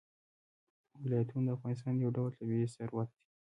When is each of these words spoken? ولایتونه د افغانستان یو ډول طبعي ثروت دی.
ولایتونه 1.01 1.43
د 1.45 1.49
افغانستان 1.57 1.93
یو 1.97 2.11
ډول 2.17 2.31
طبعي 2.39 2.67
ثروت 2.75 3.09
دی. 3.15 3.21